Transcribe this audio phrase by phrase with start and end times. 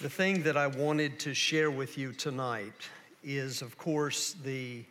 [0.00, 2.88] The thing that I wanted to share with you tonight
[3.24, 4.84] is, of course, the,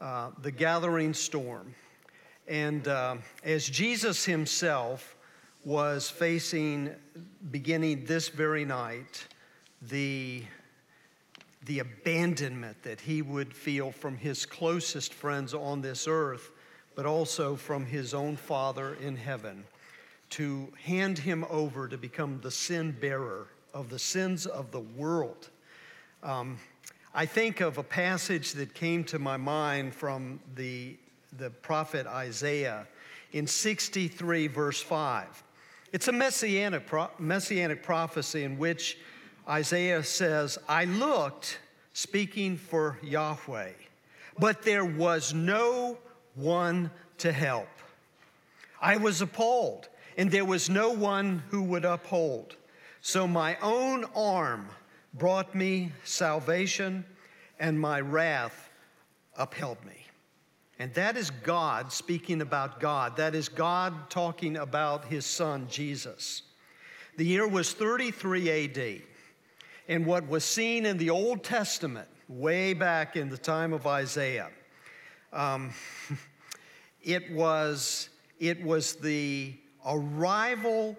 [0.00, 1.72] uh, the gathering storm.
[2.48, 5.14] And uh, as Jesus himself
[5.64, 6.90] was facing,
[7.52, 9.24] beginning this very night,
[9.82, 10.42] the,
[11.66, 16.50] the abandonment that he would feel from his closest friends on this earth,
[16.96, 19.62] but also from his own Father in heaven,
[20.30, 25.48] to hand him over to become the sin bearer of the sins of the world.
[26.22, 26.58] Um,
[27.14, 30.96] I think of a passage that came to my mind from the,
[31.38, 32.86] the prophet Isaiah
[33.32, 35.44] in 63, verse 5.
[35.92, 36.88] It's a messianic,
[37.18, 38.98] messianic prophecy in which
[39.48, 41.58] Isaiah says, I looked,
[41.92, 43.72] speaking for Yahweh,
[44.38, 45.98] but there was no
[46.36, 47.68] one to help.
[48.80, 52.56] I was appalled, and there was no one who would uphold.
[53.02, 54.68] So my own arm
[55.14, 57.04] brought me salvation,
[57.58, 58.68] and my wrath
[59.36, 60.06] upheld me.
[60.78, 63.16] And that is God speaking about God.
[63.16, 66.42] That is God talking about his son, Jesus.
[67.16, 69.02] The year was 33 AD.
[69.88, 74.48] And what was seen in the Old Testament, way back in the time of Isaiah,
[75.32, 75.72] um,
[77.02, 80.96] it, was, it was the arrival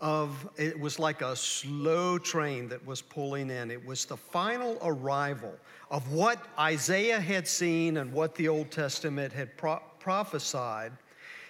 [0.00, 3.70] of, it was like a slow train that was pulling in.
[3.70, 5.54] It was the final arrival
[5.90, 10.92] of what Isaiah had seen and what the Old Testament had pro- prophesied.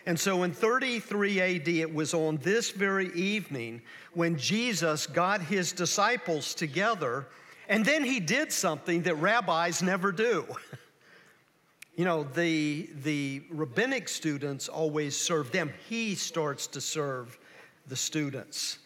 [0.06, 3.82] And so in 33 AD, it was on this very evening
[4.14, 7.26] when Jesus got his disciples together,
[7.68, 10.46] and then he did something that rabbis never do.
[11.96, 17.38] you know, the, the rabbinic students always serve them, he starts to serve
[17.88, 18.78] the students.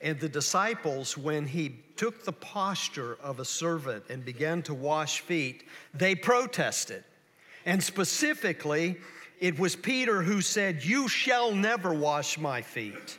[0.00, 5.20] And the disciples, when he took the posture of a servant and began to wash
[5.20, 7.02] feet, they protested.
[7.64, 8.98] And specifically,
[9.40, 13.18] it was Peter who said, You shall never wash my feet.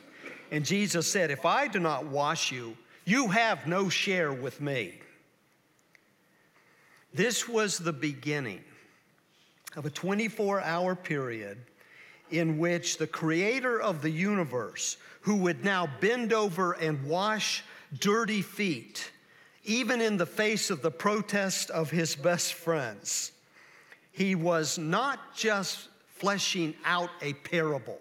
[0.50, 5.00] And Jesus said, If I do not wash you, you have no share with me.
[7.12, 8.62] This was the beginning
[9.76, 11.58] of a 24 hour period
[12.30, 17.64] in which the creator of the universe, who would now bend over and wash
[17.98, 19.10] dirty feet,
[19.64, 23.32] even in the face of the protest of his best friends,
[24.12, 28.00] he was not just fleshing out a parable.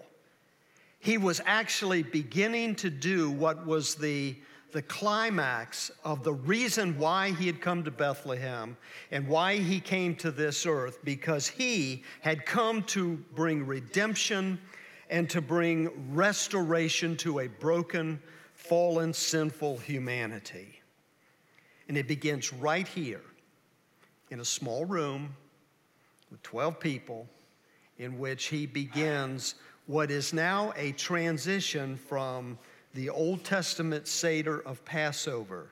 [0.99, 4.35] He was actually beginning to do what was the
[4.71, 8.75] the climax of the reason why he had come to Bethlehem
[9.11, 14.59] and why he came to this earth, because he had come to bring redemption
[15.09, 18.21] and to bring restoration to a broken,
[18.53, 20.81] fallen, sinful humanity.
[21.87, 23.21] And it begins right here
[24.29, 25.33] in a small room
[26.29, 27.27] with 12 people,
[27.97, 29.55] in which he begins
[29.85, 32.59] what is now a transition from
[32.97, 35.67] the Old Testament Seder of Passover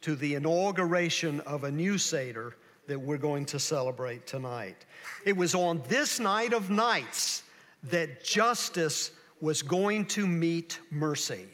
[0.00, 4.86] to the inauguration of a new Seder that we're going to celebrate tonight.
[5.26, 7.42] It was on this night of nights
[7.90, 9.10] that justice
[9.42, 11.48] was going to meet mercy.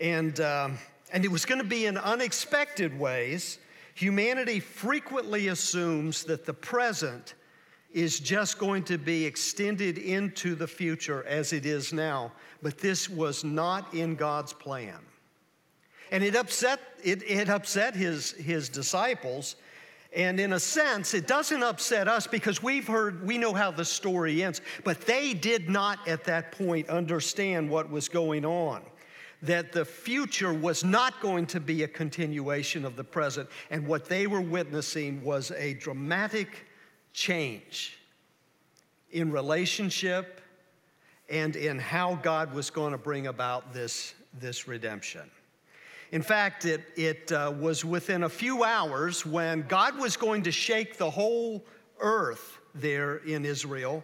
[0.00, 0.78] And, um,
[1.12, 3.58] and it was going to be in unexpected ways.
[3.96, 7.34] Humanity frequently assumes that the present
[7.92, 12.32] is just going to be extended into the future as it is now.
[12.62, 14.98] But this was not in God's plan.
[16.12, 19.56] And it upset, it, it upset his, his disciples.
[20.12, 23.84] And in a sense, it doesn't upset us because we've heard, we know how the
[23.84, 24.60] story ends.
[24.84, 28.82] But they did not at that point understand what was going on.
[29.42, 33.48] That the future was not going to be a continuation of the present.
[33.70, 36.66] And what they were witnessing was a dramatic
[37.12, 37.98] change
[39.10, 40.40] in relationship
[41.28, 45.30] and in how God was going to bring about this, this redemption.
[46.12, 50.52] In fact, it, it uh, was within a few hours when God was going to
[50.52, 51.64] shake the whole
[52.00, 54.02] earth there in Israel.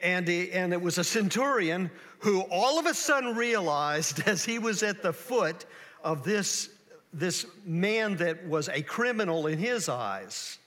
[0.00, 1.90] And, he, and it was a centurion
[2.20, 5.64] who all of a sudden realized as he was at the foot
[6.04, 6.70] of this,
[7.12, 10.58] this man that was a criminal in his eyes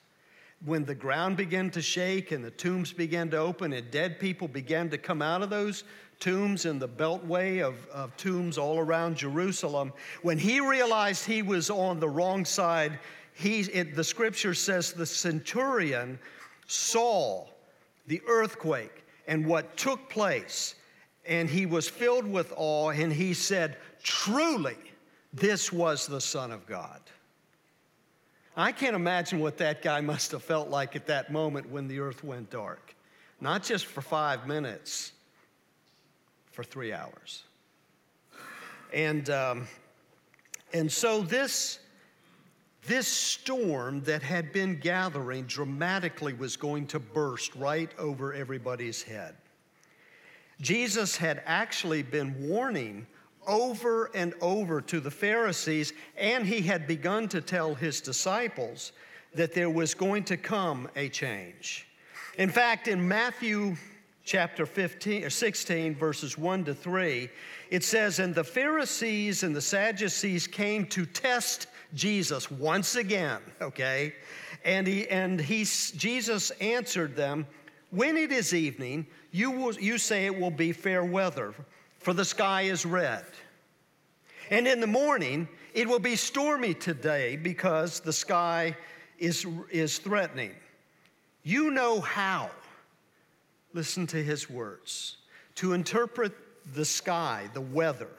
[0.65, 4.47] when the ground began to shake and the tombs began to open and dead people
[4.47, 5.83] began to come out of those
[6.19, 9.91] tombs in the beltway of, of tombs all around Jerusalem,
[10.21, 12.99] when he realized he was on the wrong side,
[13.33, 16.19] he, it, the scripture says the centurion
[16.67, 17.47] saw
[18.07, 20.75] the earthquake and what took place,
[21.27, 24.77] and he was filled with awe, and he said, Truly,
[25.33, 27.00] this was the Son of God.
[28.55, 31.99] I can't imagine what that guy must have felt like at that moment when the
[31.99, 32.95] earth went dark.
[33.39, 35.13] Not just for five minutes,
[36.51, 37.43] for three hours.
[38.93, 39.67] And, um,
[40.73, 41.79] and so this,
[42.87, 49.35] this storm that had been gathering dramatically was going to burst right over everybody's head.
[50.59, 53.07] Jesus had actually been warning
[53.47, 58.91] over and over to the Pharisees, and he had begun to tell his disciples
[59.33, 61.87] that there was going to come a change.
[62.37, 63.75] In fact, in Matthew
[64.23, 67.29] chapter 15 or 16 verses 1 to 3
[67.69, 74.13] it says and the pharisees and the sadducees came to test jesus once again okay
[74.63, 77.47] and he and he jesus answered them
[77.89, 81.53] when it is evening you will you say it will be fair weather
[82.01, 83.25] for the sky is red
[84.49, 88.75] and in the morning it will be stormy today because the sky
[89.17, 90.53] is is threatening
[91.43, 92.49] you know how
[93.73, 95.17] listen to his words,
[95.55, 96.33] to interpret
[96.73, 98.09] the sky, the weather,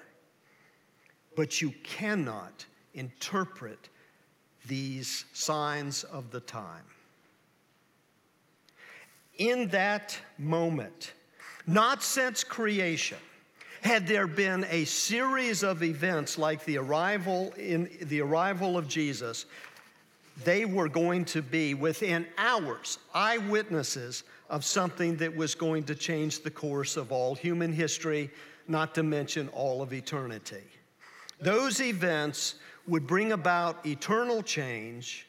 [1.36, 2.64] but you cannot
[2.94, 3.88] interpret
[4.66, 6.84] these signs of the time.
[9.38, 11.12] In that moment,
[11.66, 13.18] not since creation,
[13.82, 19.44] had there been a series of events like the arrival in the arrival of Jesus,
[20.44, 26.42] they were going to be within hours eyewitnesses of something that was going to change
[26.42, 28.30] the course of all human history,
[28.68, 30.62] not to mention all of eternity.
[31.40, 32.54] Those events
[32.86, 35.26] would bring about eternal change.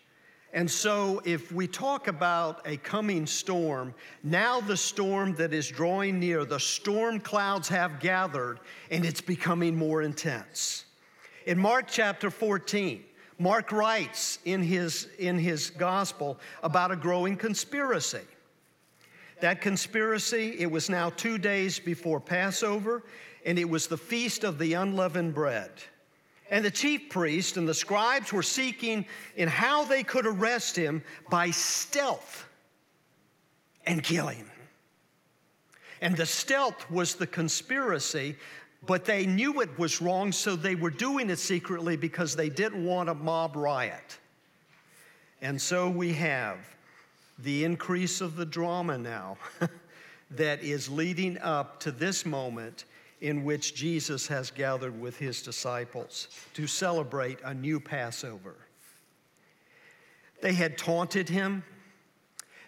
[0.54, 6.20] And so, if we talk about a coming storm, now the storm that is drawing
[6.20, 8.60] near, the storm clouds have gathered
[8.92, 10.86] and it's becoming more intense.
[11.48, 13.04] In Mark chapter 14,
[13.40, 18.22] Mark writes in his, in his gospel about a growing conspiracy.
[19.42, 23.04] That conspiracy, it was now two days before Passover,
[23.44, 25.72] and it was the feast of the unleavened bread.
[26.54, 31.04] And the chief priests and the scribes were seeking in how they could arrest him
[31.32, 32.48] by stealth
[33.88, 34.46] and kill him.
[36.00, 38.36] And the stealth was the conspiracy,
[38.86, 42.86] but they knew it was wrong, so they were doing it secretly because they didn't
[42.86, 44.20] want a mob riot.
[45.42, 46.60] And so we have
[47.40, 49.38] the increase of the drama now
[50.30, 52.86] that is leading up to this moment
[53.24, 58.56] in which Jesus has gathered with his disciples to celebrate a new Passover.
[60.42, 61.64] They had taunted him,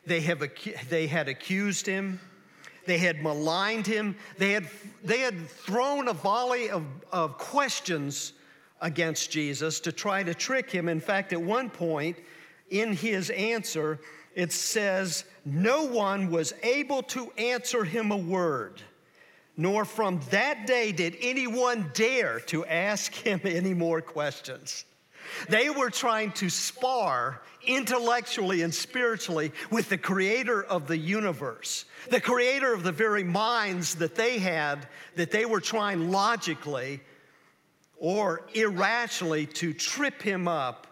[0.06, 0.42] they, have,
[0.90, 2.22] they had accused him,
[2.86, 4.69] they had maligned him, they had,
[5.04, 8.31] they had thrown a volley of, of questions
[8.80, 10.88] against Jesus to try to trick him.
[10.88, 12.16] In fact, at one point
[12.69, 14.00] in his answer,
[14.36, 18.81] it says, No one was able to answer him a word,
[19.57, 24.86] nor from that day did anyone dare to ask him any more questions.
[25.50, 32.22] They were trying to spar intellectually and spiritually with the creator of the universe, the
[32.22, 37.02] creator of the very minds that they had, that they were trying logically
[37.98, 40.88] or irrationally to trip him up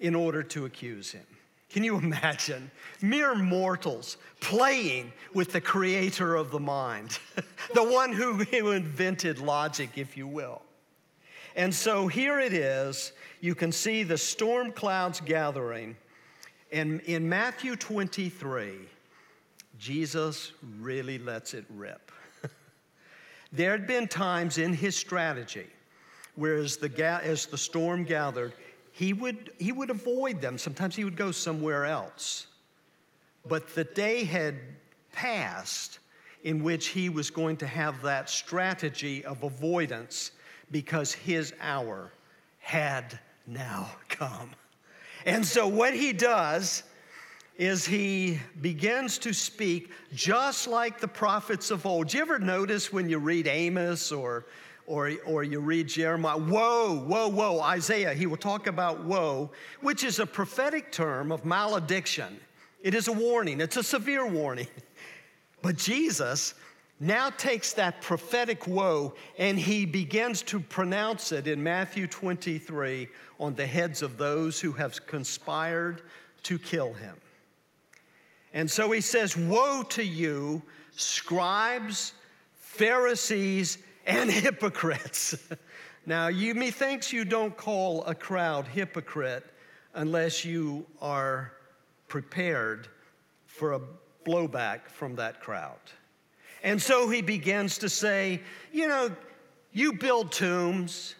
[0.00, 1.26] in order to accuse him.
[1.72, 2.70] Can you imagine?
[3.00, 7.18] Mere mortals playing with the creator of the mind,
[7.74, 10.60] the one who, who invented logic, if you will.
[11.56, 13.12] And so here it is.
[13.40, 15.96] You can see the storm clouds gathering.
[16.70, 18.74] And in Matthew 23,
[19.78, 22.12] Jesus really lets it rip.
[23.52, 25.66] there had been times in his strategy
[26.34, 26.90] where as the,
[27.22, 28.52] as the storm gathered,
[28.92, 30.58] he would, he would avoid them.
[30.58, 32.46] Sometimes he would go somewhere else.
[33.46, 34.56] But the day had
[35.12, 35.98] passed
[36.44, 40.32] in which he was going to have that strategy of avoidance
[40.70, 42.12] because his hour
[42.58, 44.50] had now come.
[45.24, 46.82] And so, what he does
[47.56, 52.08] is he begins to speak just like the prophets of old.
[52.08, 54.46] Do you ever notice when you read Amos or
[54.86, 60.04] or, or you read Jeremiah, woe, woe, woe, Isaiah, he will talk about woe, which
[60.04, 62.38] is a prophetic term of malediction.
[62.82, 64.66] It is a warning, it's a severe warning.
[65.62, 66.54] But Jesus
[66.98, 73.08] now takes that prophetic woe and he begins to pronounce it in Matthew 23
[73.38, 76.02] on the heads of those who have conspired
[76.42, 77.16] to kill him.
[78.54, 80.62] And so he says, Woe to you,
[80.94, 82.12] scribes,
[82.54, 85.36] Pharisees, and hypocrites.
[86.06, 89.44] Now, you methinks you don't call a crowd hypocrite
[89.94, 91.52] unless you are
[92.08, 92.88] prepared
[93.46, 93.80] for a
[94.26, 95.78] blowback from that crowd.
[96.62, 98.40] And so he begins to say,
[98.72, 99.10] you know,
[99.72, 101.14] you build tombs,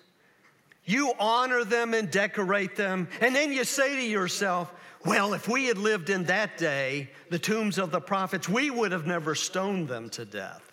[0.84, 4.72] you honor them and decorate them, and then you say to yourself,
[5.04, 8.92] well, if we had lived in that day, the tombs of the prophets, we would
[8.92, 10.71] have never stoned them to death.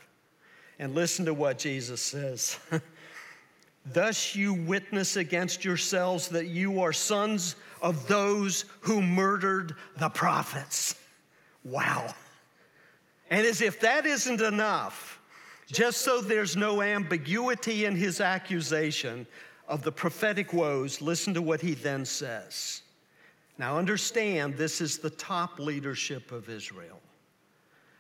[0.80, 2.58] And listen to what Jesus says.
[3.86, 10.96] Thus you witness against yourselves that you are sons of those who murdered the prophets.
[11.64, 12.14] Wow.
[13.30, 15.20] And as if that isn't enough,
[15.68, 19.28] just so there's no ambiguity in his accusation
[19.68, 22.82] of the prophetic woes, listen to what he then says.
[23.58, 27.00] Now, understand, this is the top leadership of Israel.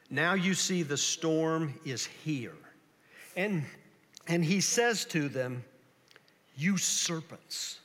[0.09, 2.55] Now you see the storm is here.
[3.39, 3.63] And,
[4.27, 5.63] and he says to them,
[6.57, 7.79] You serpents,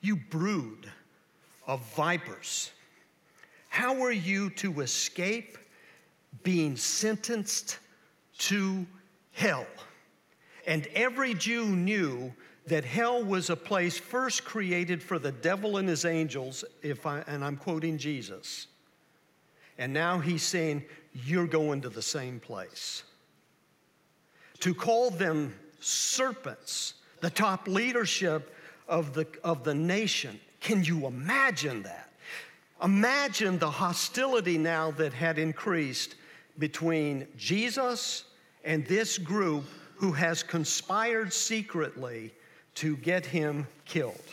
[0.00, 0.90] you brood
[1.66, 2.70] of vipers.
[3.68, 5.58] How are you to escape
[6.44, 7.78] being sentenced
[8.38, 8.86] to
[9.32, 9.66] hell?
[10.66, 12.32] And every Jew knew
[12.68, 17.22] that hell was a place first created for the devil and his angels, if I,
[17.26, 18.66] and I'm quoting Jesus.
[19.76, 23.02] And now he's saying, You're going to the same place.
[24.60, 28.54] To call them serpents, the top leadership
[28.88, 32.10] of the, of the nation, can you imagine that?
[32.82, 36.14] Imagine the hostility now that had increased
[36.58, 38.24] between Jesus
[38.64, 39.64] and this group
[39.96, 42.32] who has conspired secretly
[42.76, 44.24] to get him killed.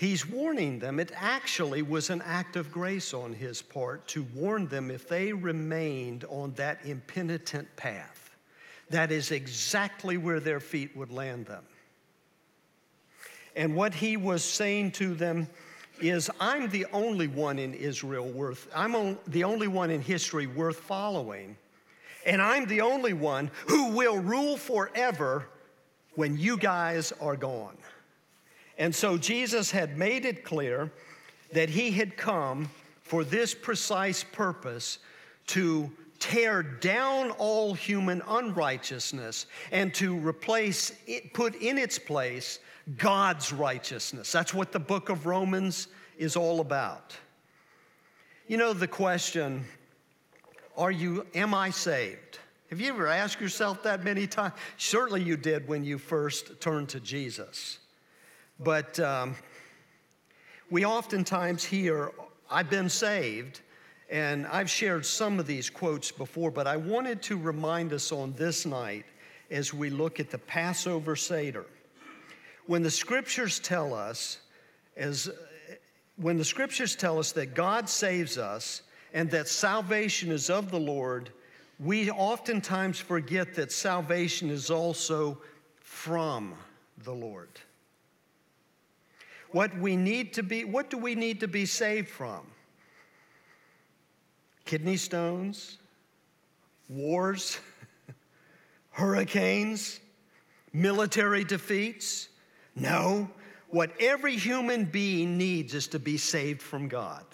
[0.00, 0.98] He's warning them.
[0.98, 5.34] It actually was an act of grace on his part to warn them if they
[5.34, 8.34] remained on that impenitent path.
[8.88, 11.64] That is exactly where their feet would land them.
[13.54, 15.46] And what he was saying to them
[16.00, 20.78] is I'm the only one in Israel worth, I'm the only one in history worth
[20.78, 21.58] following.
[22.24, 25.46] And I'm the only one who will rule forever
[26.14, 27.76] when you guys are gone.
[28.80, 30.90] And so Jesus had made it clear
[31.52, 32.70] that he had come
[33.02, 34.98] for this precise purpose
[35.48, 42.58] to tear down all human unrighteousness and to replace it, put in its place
[42.96, 44.32] God's righteousness.
[44.32, 47.14] That's what the book of Romans is all about.
[48.48, 49.62] You know, the question,
[50.78, 52.38] are you, am I saved?
[52.70, 54.54] Have you ever asked yourself that many times?
[54.78, 57.79] Certainly you did when you first turned to Jesus.
[58.62, 59.34] But um,
[60.70, 62.12] we oftentimes hear,
[62.50, 63.60] I've been saved,
[64.10, 68.32] and I've shared some of these quotes before, but I wanted to remind us on
[68.34, 69.06] this night
[69.50, 71.64] as we look at the Passover Seder
[72.70, 74.38] when the scriptures tell us,
[74.96, 75.28] as
[76.14, 80.78] when the scriptures tell us that God saves us and that salvation is of the
[80.78, 81.30] Lord,
[81.80, 85.38] we oftentimes forget that salvation is also
[85.80, 86.54] from
[87.02, 87.48] the Lord.
[89.52, 92.46] What we need to be, what do we need to be saved from?
[94.64, 95.78] Kidney stones,
[96.88, 97.58] wars,
[98.90, 100.00] hurricanes,
[100.72, 102.28] military defeats,
[102.76, 103.28] no,
[103.68, 107.24] what every human being needs is to be saved from God.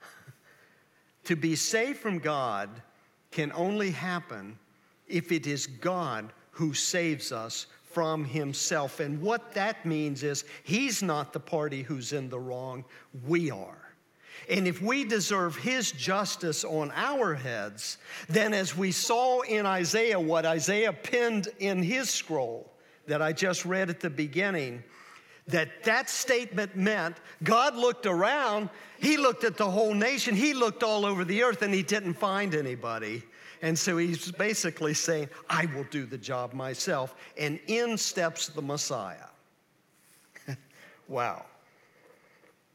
[1.24, 2.70] to be saved from God
[3.30, 4.58] can only happen
[5.06, 9.00] if it is God who saves us from himself.
[9.00, 12.84] And what that means is he's not the party who's in the wrong,
[13.26, 13.88] we are.
[14.50, 17.96] And if we deserve his justice on our heads,
[18.28, 22.70] then as we saw in Isaiah, what Isaiah penned in his scroll,
[23.06, 24.84] that I just read at the beginning,
[25.48, 30.82] that that statement meant God looked around, he looked at the whole nation, he looked
[30.82, 33.22] all over the earth, and he didn't find anybody.
[33.62, 37.14] And so he's basically saying, I will do the job myself.
[37.38, 39.28] And in steps the Messiah.
[41.08, 41.46] wow.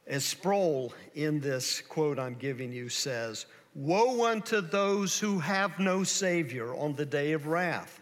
[0.07, 6.03] As Sproul in this quote I'm giving you says, Woe unto those who have no
[6.03, 8.01] Savior on the day of wrath.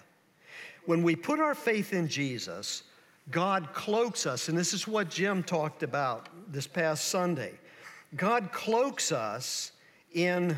[0.86, 2.84] When we put our faith in Jesus,
[3.32, 7.54] God cloaks us, and this is what Jim talked about this past Sunday.
[8.16, 9.72] God cloaks us
[10.14, 10.58] in,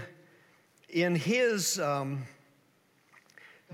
[0.90, 2.24] in His, um,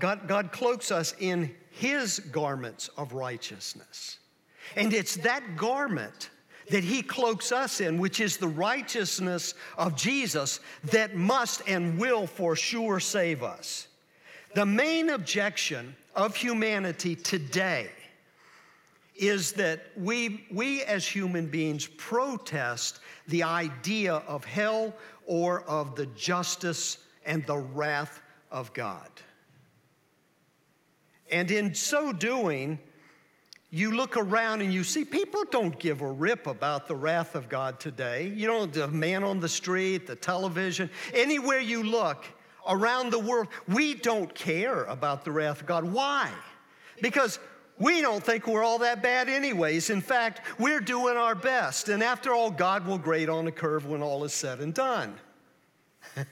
[0.00, 4.18] God, God cloaks us in His garments of righteousness.
[4.74, 6.30] And it's that garment
[6.70, 12.26] that He cloaks us in, which is the righteousness of Jesus, that must and will
[12.26, 13.86] for sure save us.
[14.56, 17.90] The main objection of humanity today
[19.18, 24.94] is that we, we as human beings protest the idea of hell
[25.26, 29.10] or of the justice and the wrath of God.
[31.30, 32.78] And in so doing,
[33.70, 37.48] you look around and you see people don't give a rip about the wrath of
[37.48, 38.32] God today.
[38.34, 42.24] You know, the man on the street, the television, anywhere you look
[42.66, 45.84] around the world, we don't care about the wrath of God.
[45.84, 46.30] Why?
[47.02, 47.38] Because
[47.78, 49.90] we don't think we're all that bad, anyways.
[49.90, 51.88] In fact, we're doing our best.
[51.88, 55.14] And after all, God will grade on a curve when all is said and done.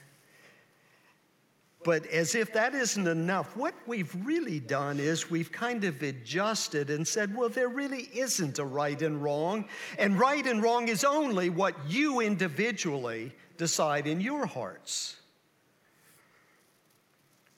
[1.87, 6.89] But as if that isn't enough, what we've really done is we've kind of adjusted
[6.89, 9.63] and said, well, there really isn't a right and wrong.
[9.97, 15.15] And right and wrong is only what you individually decide in your hearts.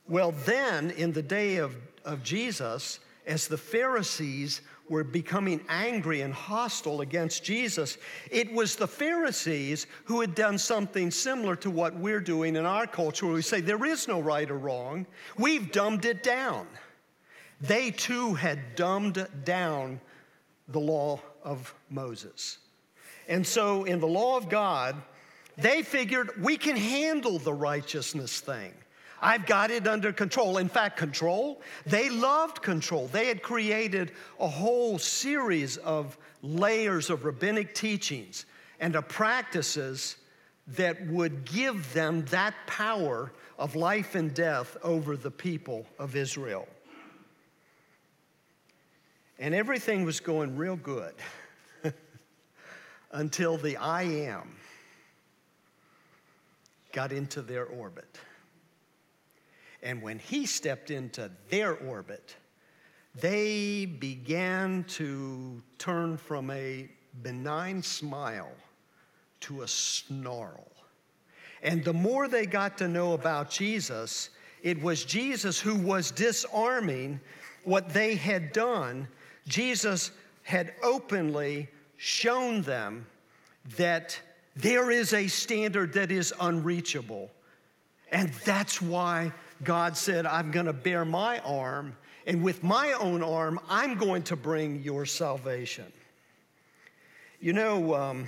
[0.07, 6.33] Well, then, in the day of, of Jesus, as the Pharisees were becoming angry and
[6.33, 7.99] hostile against Jesus,
[8.31, 12.87] it was the Pharisees who had done something similar to what we're doing in our
[12.87, 15.05] culture, where we say there is no right or wrong.
[15.37, 16.67] We've dumbed it down.
[17.61, 20.01] They too had dumbed down
[20.67, 22.57] the law of Moses.
[23.27, 24.95] And so, in the law of God,
[25.55, 28.73] they figured we can handle the righteousness thing.
[29.21, 30.57] I've got it under control.
[30.57, 33.07] In fact, control, they loved control.
[33.07, 38.45] They had created a whole series of layers of rabbinic teachings
[38.79, 40.17] and of practices
[40.67, 46.67] that would give them that power of life and death over the people of Israel.
[49.39, 51.13] And everything was going real good
[53.11, 54.55] until the I am
[56.91, 58.19] got into their orbit.
[59.81, 62.35] And when he stepped into their orbit,
[63.15, 66.89] they began to turn from a
[67.21, 68.51] benign smile
[69.41, 70.67] to a snarl.
[71.61, 74.29] And the more they got to know about Jesus,
[74.61, 77.19] it was Jesus who was disarming
[77.63, 79.07] what they had done.
[79.47, 80.11] Jesus
[80.43, 83.05] had openly shown them
[83.77, 84.19] that
[84.55, 87.29] there is a standard that is unreachable.
[88.11, 89.31] And that's why
[89.63, 91.95] God said, I'm going to bare my arm,
[92.25, 95.91] and with my own arm, I'm going to bring your salvation.
[97.41, 98.27] You know, um,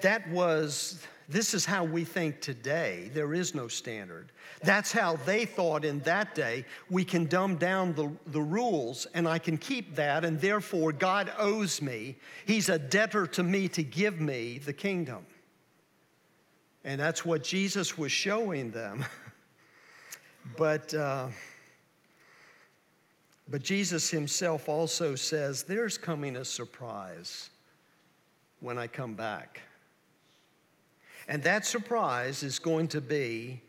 [0.00, 3.10] that was, this is how we think today.
[3.14, 4.32] There is no standard.
[4.62, 6.64] That's how they thought in that day.
[6.90, 11.32] We can dumb down the, the rules, and I can keep that, and therefore God
[11.38, 12.16] owes me.
[12.46, 15.26] He's a debtor to me to give me the kingdom.
[16.84, 19.04] And that's what Jesus was showing them.
[20.56, 21.28] but, uh,
[23.48, 27.50] but Jesus himself also says, There's coming a surprise
[28.60, 29.60] when I come back.
[31.28, 33.62] And that surprise is going to be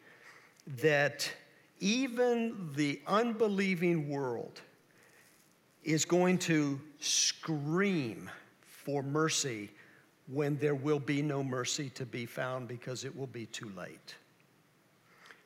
[0.81, 1.31] that
[1.79, 4.61] even the unbelieving world
[5.83, 8.29] is going to scream
[8.61, 9.69] for mercy
[10.27, 14.15] when there will be no mercy to be found because it will be too late.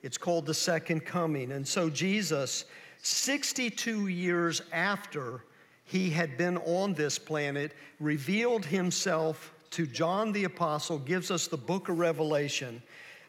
[0.03, 1.51] It's called the second coming.
[1.51, 2.65] And so Jesus,
[3.01, 5.43] 62 years after
[5.83, 11.57] he had been on this planet, revealed himself to John the Apostle, gives us the
[11.57, 12.81] book of Revelation.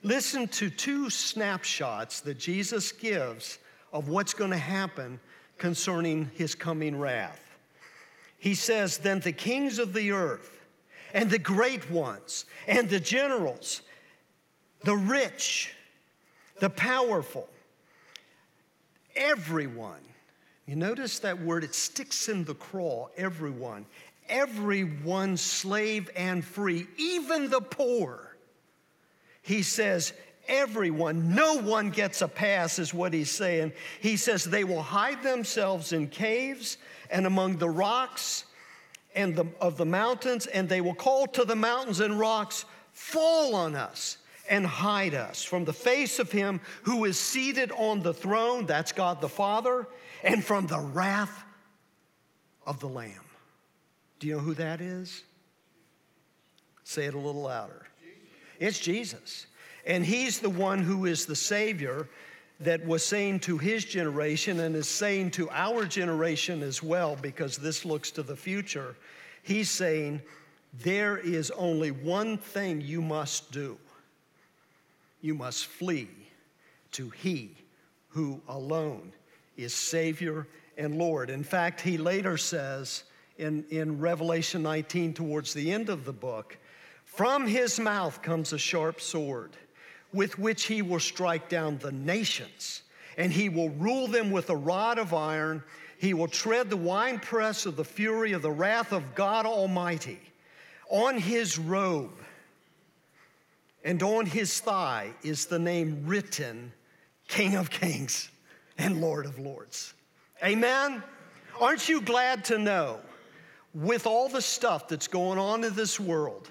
[0.03, 3.59] Listen to two snapshots that Jesus gives
[3.93, 5.19] of what's going to happen
[5.57, 7.41] concerning his coming wrath.
[8.39, 10.58] He says, Then the kings of the earth,
[11.15, 13.83] and the great ones and the generals,
[14.85, 15.75] the rich,
[16.61, 17.49] the powerful,
[19.17, 20.01] everyone.
[20.67, 23.87] You notice that word, it sticks in the craw, everyone.
[24.29, 28.37] Everyone, slave and free, even the poor.
[29.41, 30.13] He says,
[30.47, 33.73] everyone, no one gets a pass, is what he's saying.
[34.01, 36.77] He says they will hide themselves in caves
[37.11, 38.45] and among the rocks
[39.15, 43.55] and the, of the mountains, and they will call to the mountains and rocks, Fall
[43.55, 44.19] on us
[44.49, 48.93] and hide us from the face of him who is seated on the throne, that's
[48.93, 49.87] God the Father,
[50.25, 51.45] and from the wrath
[52.67, 53.13] of the Lamb.
[54.19, 55.23] Do you know who that is?
[56.83, 57.87] Say it a little louder.
[58.59, 59.47] It's Jesus.
[59.87, 62.09] And he's the one who is the Savior
[62.61, 67.57] that was saying to his generation and is saying to our generation as well, because
[67.57, 68.97] this looks to the future.
[69.43, 70.23] He's saying,
[70.83, 73.79] There is only one thing you must do
[75.21, 76.09] you must flee
[76.93, 77.57] to He
[78.09, 79.13] who alone
[79.57, 81.31] is Savior and Lord.
[81.31, 83.05] In fact, he later says
[83.37, 86.57] in, in Revelation 19, towards the end of the book,
[87.05, 89.53] from his mouth comes a sharp sword
[90.13, 92.83] with which he will strike down the nations,
[93.17, 95.63] and he will rule them with a rod of iron.
[95.99, 100.21] He will tread the winepress of the fury of the wrath of God Almighty.
[100.89, 102.17] On his robe
[103.85, 106.73] and on his thigh is the name written
[107.27, 108.31] King of Kings
[108.79, 109.93] and Lord of Lords.
[110.43, 111.03] Amen?
[111.61, 113.01] Aren't you glad to know,
[113.75, 116.49] with all the stuff that's going on in this world,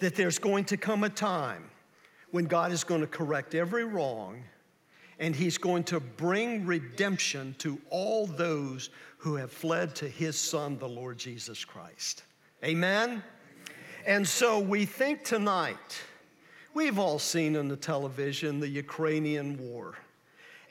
[0.00, 1.70] that there's going to come a time
[2.30, 4.42] when God is going to correct every wrong
[5.18, 10.78] and He's going to bring redemption to all those who have fled to His Son,
[10.78, 12.22] the Lord Jesus Christ.
[12.64, 13.22] Amen?
[14.06, 16.00] And so we think tonight,
[16.74, 19.94] we've all seen on the television the Ukrainian war.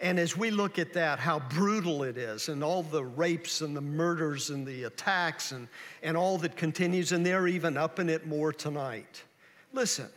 [0.01, 3.75] And as we look at that, how brutal it is, and all the rapes and
[3.75, 5.67] the murders and the attacks and,
[6.03, 9.23] and all that continues, and they're even upping it more tonight.
[9.73, 10.07] Listen,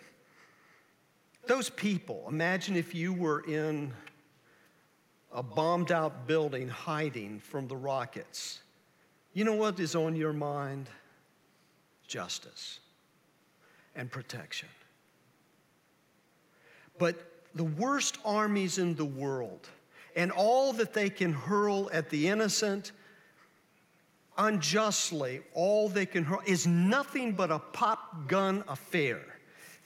[1.48, 3.92] those people, imagine if you were in
[5.32, 8.60] a bombed out building hiding from the rockets.
[9.32, 10.88] You know what is on your mind?
[12.06, 12.80] Justice
[13.96, 14.68] and protection.
[16.98, 17.16] But
[17.54, 19.68] the worst armies in the world
[20.16, 22.92] and all that they can hurl at the innocent
[24.36, 29.37] unjustly, all they can hurl is nothing but a pop gun affair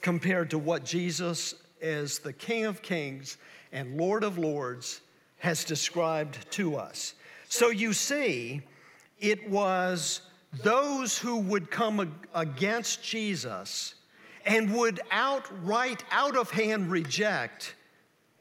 [0.02, 3.38] compared to what Jesus, as the King of Kings
[3.72, 5.00] and Lord of Lords,
[5.38, 7.14] has described to us.
[7.48, 8.62] So you see,
[9.18, 10.22] it was
[10.62, 13.94] those who would come against Jesus
[14.44, 17.74] and would outright, out of hand reject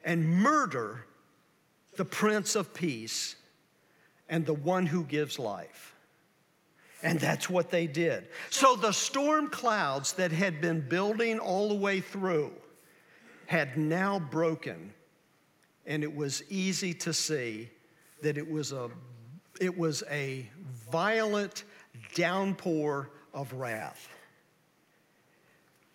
[0.04, 1.06] and murder
[1.96, 3.36] the Prince of Peace
[4.28, 5.94] and the one who gives life.
[7.02, 8.28] And that's what they did.
[8.50, 12.52] So the storm clouds that had been building all the way through
[13.46, 14.94] had now broken,
[15.84, 17.68] and it was easy to see
[18.22, 18.88] that it was a,
[19.60, 20.48] it was a
[20.90, 21.64] violent
[22.14, 24.08] downpour of wrath.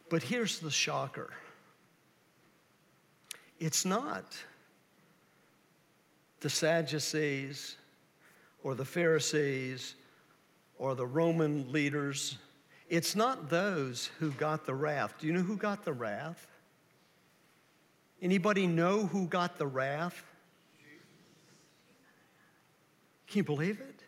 [0.10, 1.34] But here's the shocker
[3.60, 4.38] it's not
[6.42, 7.78] the Sadducees
[8.64, 9.96] or the Pharisees
[10.78, 12.38] or the Roman leaders.
[12.90, 15.16] It's not those who got the wrath.
[15.20, 16.48] Do you know who got the wrath?
[18.22, 20.24] Anybody know who got the wrath?
[23.28, 24.04] Can you believe it?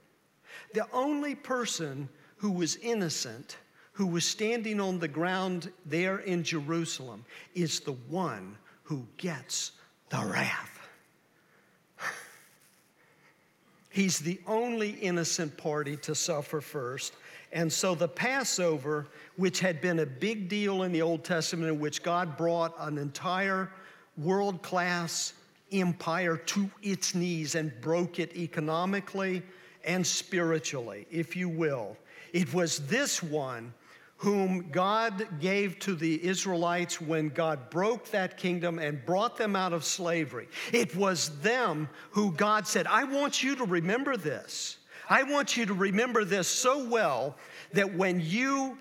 [0.74, 3.58] The only person who was innocent
[4.00, 9.74] who was standing on the ground there in Jerusalem is the one who gets
[10.10, 10.79] the wrath.
[13.90, 17.14] He's the only innocent party to suffer first.
[17.52, 21.80] And so the Passover, which had been a big deal in the Old Testament, in
[21.80, 23.72] which God brought an entire
[24.18, 25.34] world class
[25.72, 29.42] empire to its knees and broke it economically
[29.84, 31.98] and spiritually, if you will.
[32.34, 33.74] It was this one
[34.20, 39.72] whom God gave to the Israelites when God broke that kingdom and brought them out
[39.72, 40.50] of slavery.
[40.74, 44.78] It was them who God said, I want you to remember this.
[45.10, 47.38] I want you to remember this so well
[47.72, 48.78] that when you,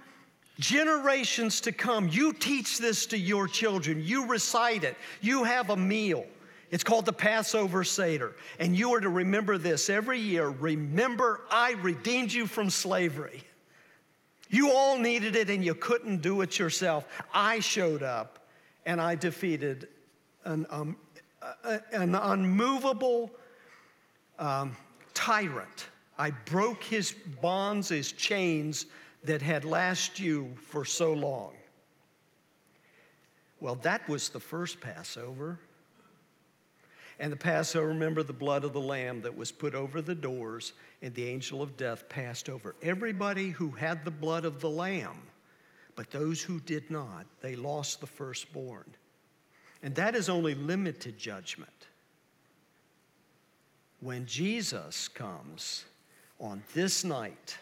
[0.59, 5.77] generations to come, you teach this to your children, you recite it, you have a
[5.77, 6.27] meal.
[6.73, 8.35] It's called the Passover Seder.
[8.59, 10.49] And you are to remember this every year.
[10.49, 13.45] Remember, I redeemed you from slavery.
[14.49, 17.07] You all needed it and you couldn't do it yourself.
[17.33, 18.49] I showed up
[18.87, 19.89] and I defeated
[20.45, 20.97] an, um,
[21.93, 23.31] an unmovable
[24.39, 24.77] um,
[25.15, 25.89] tyrant.
[26.19, 28.87] I broke his bonds, his chains
[29.25, 31.53] that had lasted you for so long.
[33.61, 35.59] Well, that was the first Passover.
[37.21, 40.73] And the Passover, remember the blood of the lamb that was put over the doors,
[41.03, 45.21] and the angel of death passed over everybody who had the blood of the lamb.
[45.97, 48.85] But those who did not, they lost the firstborn.
[49.83, 51.89] And that is only limited judgment.
[54.01, 55.87] When Jesus comes
[56.39, 57.59] on this night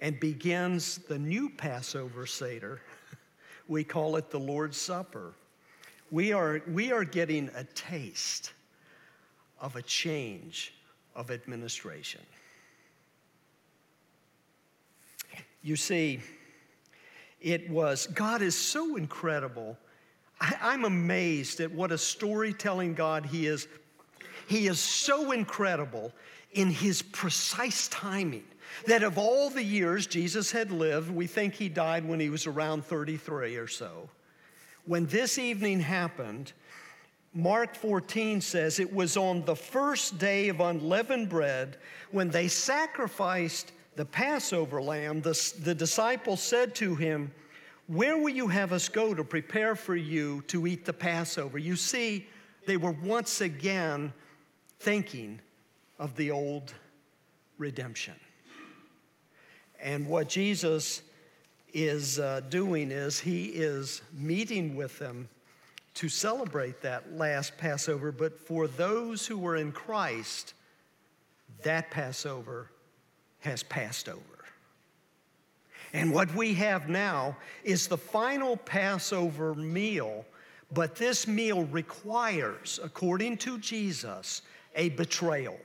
[0.00, 2.80] and begins the new Passover Seder,
[3.68, 5.34] we call it the Lord's Supper.
[6.10, 8.52] We are, we are getting a taste
[9.60, 10.74] of a change
[11.14, 12.20] of administration.
[15.62, 16.20] You see,
[17.40, 19.76] it was, God is so incredible.
[20.40, 23.66] I, am amazed at what a storytelling God He is.
[24.46, 26.12] He is so incredible
[26.52, 28.44] in His precise timing
[28.86, 32.46] that of all the years Jesus had lived, we think He died when He was
[32.46, 34.08] around 33 or so.
[34.86, 36.52] When this evening happened,
[37.34, 41.76] Mark 14 says it was on the first day of unleavened bread
[42.10, 45.20] when they sacrificed the Passover lamb.
[45.20, 47.30] The, the disciples said to him,
[47.86, 51.58] Where will you have us go to prepare for you to eat the Passover?
[51.58, 52.26] You see,
[52.66, 54.12] they were once again
[54.80, 55.40] thinking
[55.98, 56.72] of the old
[57.58, 58.14] redemption.
[59.80, 61.02] And what Jesus
[61.72, 65.28] is uh, doing is he is meeting with them
[65.98, 70.54] to celebrate that last Passover, but for those who were in Christ,
[71.64, 72.70] that Passover
[73.40, 74.44] has passed over.
[75.92, 80.24] And what we have now is the final Passover meal,
[80.72, 84.42] but this meal requires, according to Jesus,
[84.76, 85.58] a betrayal.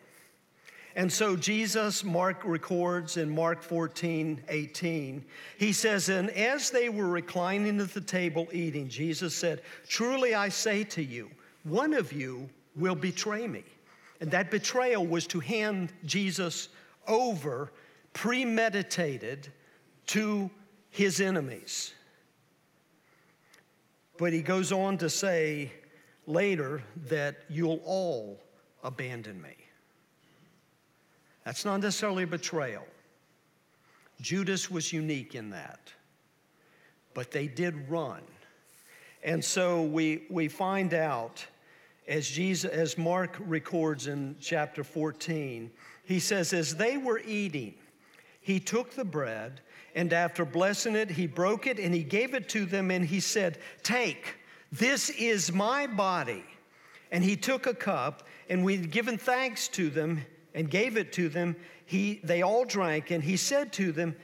[0.96, 5.26] And so Jesus, Mark records in Mark 14, 18,
[5.58, 10.50] he says, And as they were reclining at the table eating, Jesus said, Truly I
[10.50, 11.32] say to you,
[11.64, 13.64] one of you will betray me.
[14.22, 16.70] And that betrayal was to hand Jesus
[17.08, 17.72] over,
[18.14, 19.52] premeditated,
[20.08, 20.50] to
[20.92, 21.94] his enemies.
[24.18, 25.72] But he goes on to say
[26.28, 28.40] later that you'll all
[28.84, 29.56] abandon me.
[31.46, 32.86] That's not necessarily a betrayal.
[34.22, 35.92] Judas was unique in that.
[37.14, 38.22] But they did run.
[39.24, 41.46] And so we, we find out,
[42.08, 45.72] as, Jesus, as Mark records in chapter 14,
[46.06, 47.76] he says, As they were eating,
[48.42, 49.62] he took the bread,
[49.96, 53.20] and after blessing it, he broke it and he gave it to them, and he
[53.20, 54.36] said, Take,
[54.72, 56.44] this is my body.
[57.12, 61.30] And he took a cup, and we'd given thanks to them and gave it to
[61.30, 61.56] them.
[61.86, 64.16] He, they all drank, and he said to them,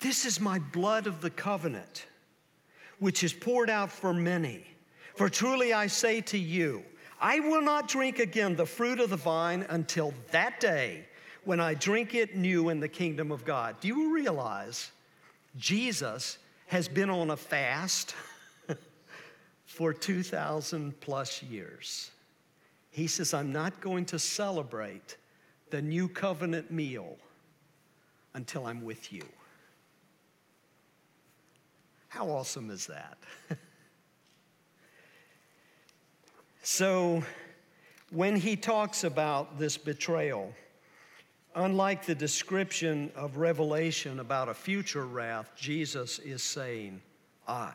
[0.00, 2.06] This is my blood of the covenant,
[2.98, 4.66] which is poured out for many.
[5.14, 6.84] For truly I say to you,
[7.20, 11.06] I will not drink again the fruit of the vine until that day
[11.44, 13.76] when I drink it new in the kingdom of God.
[13.80, 14.90] Do you realize
[15.56, 18.14] Jesus has been on a fast
[19.66, 22.10] for 2,000 plus years?
[22.90, 25.16] He says, I'm not going to celebrate
[25.74, 27.16] the new covenant meal
[28.34, 29.24] until I'm with you.
[32.06, 33.18] How awesome is that?
[36.62, 37.24] so,
[38.12, 40.52] when he talks about this betrayal,
[41.56, 47.02] unlike the description of Revelation about a future wrath, Jesus is saying,
[47.48, 47.72] I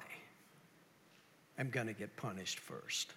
[1.58, 3.12] am going to get punished first.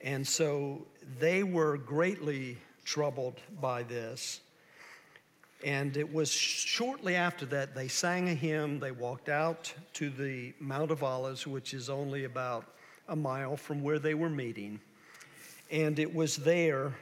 [0.00, 0.86] And so
[1.18, 4.40] they were greatly troubled by this.
[5.62, 8.80] And it was shortly after that they sang a hymn.
[8.80, 12.64] They walked out to the Mount of Olives, which is only about
[13.08, 14.80] a mile from where they were meeting.
[15.70, 16.94] And it was there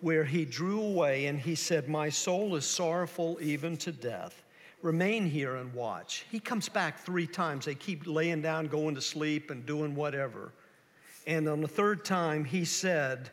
[0.00, 4.44] where he drew away and he said, My soul is sorrowful even to death.
[4.80, 6.24] Remain here and watch.
[6.30, 7.64] He comes back three times.
[7.64, 10.52] They keep laying down, going to sleep, and doing whatever.
[11.26, 13.30] And on the third time, he said,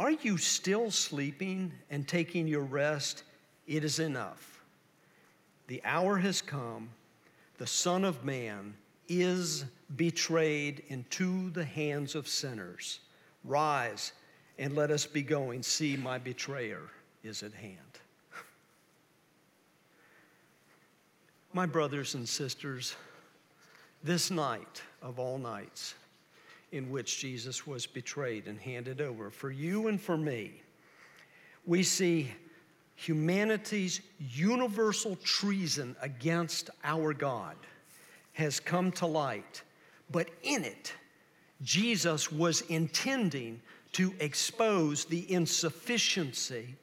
[0.00, 3.24] are you still sleeping and taking your rest?
[3.66, 4.62] It is enough.
[5.66, 6.88] The hour has come.
[7.58, 8.72] The Son of Man
[9.10, 13.00] is betrayed into the hands of sinners.
[13.44, 14.12] Rise
[14.58, 15.62] and let us be going.
[15.62, 16.88] See, my betrayer
[17.22, 17.76] is at hand.
[21.52, 22.96] My brothers and sisters,
[24.02, 25.94] this night of all nights,
[26.72, 29.30] in which Jesus was betrayed and handed over.
[29.30, 30.62] For you and for me,
[31.66, 32.30] we see
[32.94, 37.56] humanity's universal treason against our God
[38.32, 39.62] has come to light,
[40.10, 40.92] but in it,
[41.62, 43.60] Jesus was intending
[43.92, 46.74] to expose the insufficiency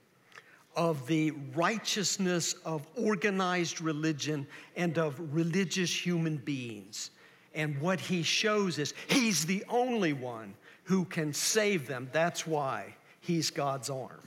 [0.76, 4.45] of the righteousness of organized religion
[4.76, 7.10] and of religious human beings.
[7.57, 12.07] And what he shows is he's the only one who can save them.
[12.13, 14.21] That's why he's God's arm,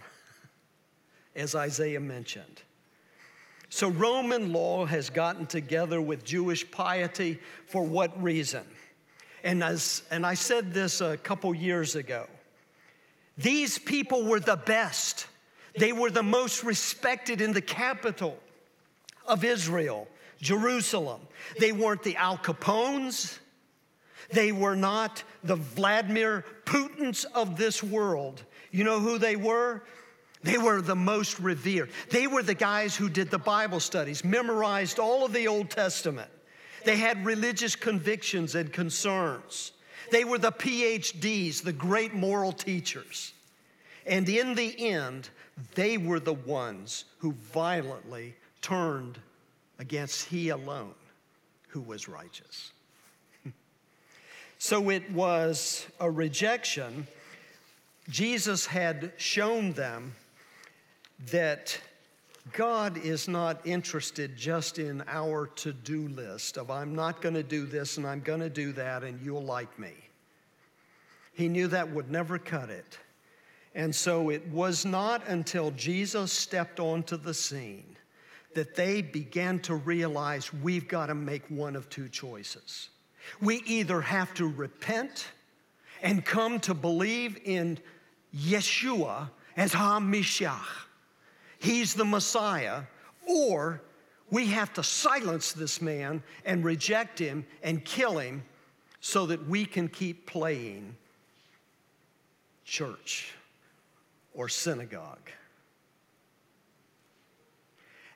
[1.36, 2.60] as Isaiah mentioned.
[3.68, 8.64] So, Roman law has gotten together with Jewish piety for what reason?
[9.44, 12.26] And, as, and I said this a couple years ago.
[13.38, 15.28] These people were the best,
[15.78, 18.36] they were the most respected in the capital
[19.24, 20.08] of Israel
[20.40, 21.20] Jerusalem.
[21.58, 23.38] They weren't the Al Capones.
[24.32, 28.42] They were not the Vladimir Putins of this world.
[28.70, 29.82] You know who they were?
[30.42, 31.90] They were the most revered.
[32.10, 36.30] They were the guys who did the Bible studies, memorized all of the Old Testament.
[36.84, 39.72] They had religious convictions and concerns.
[40.10, 43.34] They were the PhDs, the great moral teachers.
[44.06, 45.28] And in the end,
[45.74, 49.18] they were the ones who violently turned
[49.80, 50.94] against He alone
[51.68, 52.70] who was righteous.
[54.58, 57.06] so it was a rejection.
[58.10, 60.14] Jesus had shown them
[61.30, 61.80] that
[62.52, 67.42] God is not interested just in our to do list of I'm not going to
[67.42, 69.92] do this and I'm going to do that and you'll like me.
[71.32, 72.98] He knew that would never cut it.
[73.74, 77.96] And so it was not until Jesus stepped onto the scene
[78.54, 82.90] that they began to realize we've got to make one of two choices.
[83.40, 85.28] We either have to repent
[86.02, 87.78] and come to believe in
[88.34, 90.86] Yeshua as HaMashiach,
[91.58, 92.82] He's the Messiah,
[93.26, 93.82] or
[94.30, 98.42] we have to silence this man and reject him and kill him
[99.00, 100.96] so that we can keep playing
[102.64, 103.34] church
[104.32, 105.30] or synagogue.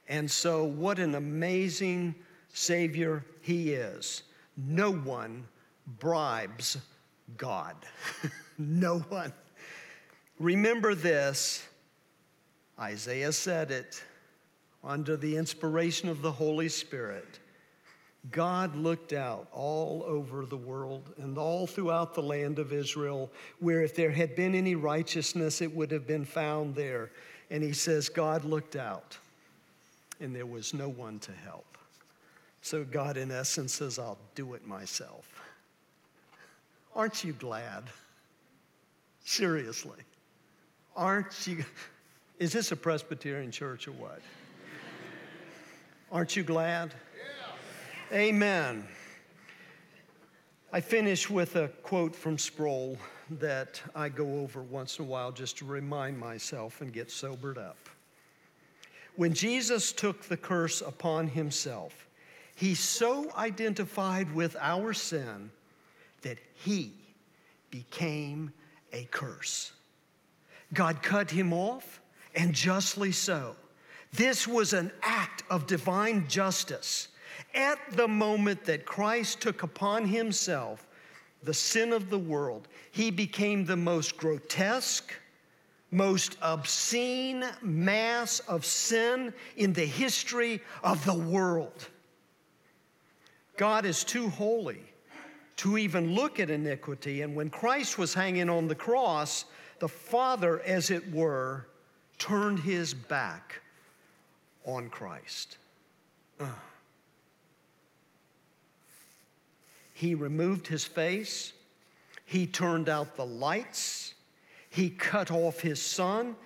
[0.09, 2.15] And so, what an amazing
[2.53, 4.23] Savior He is.
[4.57, 5.47] No one
[5.99, 6.79] bribes
[7.37, 7.77] God.
[8.59, 9.33] no one.
[10.39, 11.67] Remember this
[12.79, 14.03] Isaiah said it
[14.83, 17.39] under the inspiration of the Holy Spirit.
[18.31, 23.83] God looked out all over the world and all throughout the land of Israel, where
[23.83, 27.11] if there had been any righteousness, it would have been found there.
[27.51, 29.19] And he says, God looked out,
[30.25, 31.79] and there was no one to help.
[32.63, 35.41] So God, in essence, says, I'll do it myself.
[36.97, 37.85] Aren't you glad?
[39.25, 40.01] Seriously.
[40.97, 41.65] Aren't you?
[42.39, 44.21] Is this a Presbyterian church or what?
[46.11, 46.95] Aren't you glad?
[48.11, 48.17] Yeah.
[48.19, 48.87] Amen.
[50.73, 52.97] I finish with a quote from Sproul
[53.31, 57.59] that I go over once in a while just to remind myself and get sobered
[57.59, 57.84] up.
[59.17, 62.07] When Jesus took the curse upon himself,
[62.57, 65.51] he so identified with our sin
[66.23, 66.93] that he
[67.71, 68.53] became
[68.93, 69.73] a curse.
[70.73, 72.01] God cut him off
[72.35, 73.57] and justly so.
[74.13, 77.09] This was an act of divine justice.
[77.55, 80.87] At the moment that Christ took upon himself
[81.43, 85.13] the sin of the world, he became the most grotesque,
[85.95, 91.89] most obscene mass of sin in the history of the world.
[93.57, 94.83] God is too holy
[95.57, 97.23] to even look at iniquity.
[97.23, 99.45] And when Christ was hanging on the cross,
[99.79, 101.69] the Father, as it were,
[102.19, 103.61] turned his back
[104.65, 105.59] on Christ.
[109.93, 111.53] He removed his face.
[112.25, 114.15] He turned out the lights.
[114.75, 116.37] He cut off his son.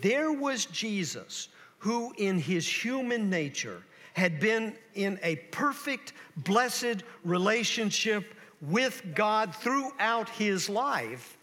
[0.00, 3.82] There was Jesus, who in his human nature
[4.14, 11.36] had been in a perfect, blessed relationship with God throughout his life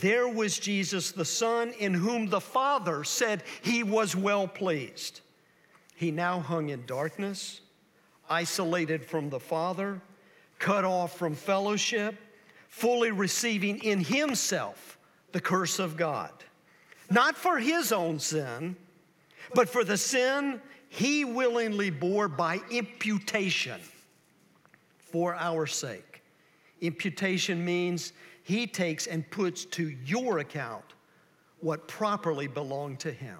[0.00, 5.20] there was Jesus, the Son, in whom the Father said he was well pleased.
[5.94, 7.60] He now hung in darkness,
[8.28, 10.00] isolated from the Father,
[10.58, 12.16] cut off from fellowship,
[12.68, 14.95] fully receiving in himself
[15.36, 16.32] the curse of God.
[17.10, 18.74] Not for his own sin,
[19.54, 23.78] but for the sin he willingly bore by imputation
[24.96, 26.22] for our sake.
[26.80, 30.86] Imputation means he takes and puts to your account
[31.60, 33.36] what properly belonged to him.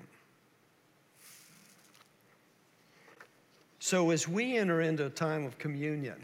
[3.79, 6.23] So, as we enter into a time of communion,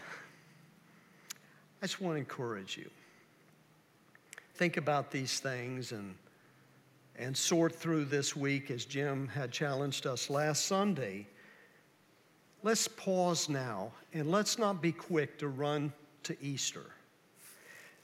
[1.81, 2.91] I just want to encourage you.
[4.55, 6.15] Think about these things and,
[7.17, 11.27] and sort through this week as Jim had challenged us last Sunday.
[12.63, 15.93] Let's pause now and let's not be quick to run
[16.25, 16.85] to Easter.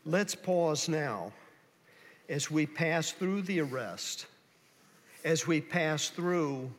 [0.05, 1.33] Let's pause now
[2.29, 4.27] as we pass through the arrest,
[5.25, 6.71] as we pass through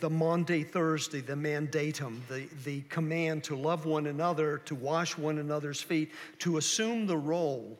[0.00, 5.38] the Maundy Thursday, the mandatum, the, the command to love one another, to wash one
[5.38, 6.10] another's feet,
[6.40, 7.78] to assume the role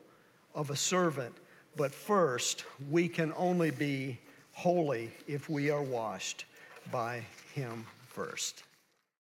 [0.55, 1.34] of a servant.
[1.76, 4.18] But first, we can only be
[4.53, 6.44] holy if we are washed
[6.90, 7.24] by
[7.55, 8.62] Him first.